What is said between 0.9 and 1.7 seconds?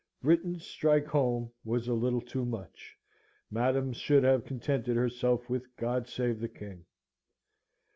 home!"